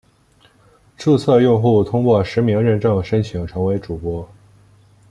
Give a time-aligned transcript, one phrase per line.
[0.97, 4.27] 注册用户通过实名认证申请成为主播。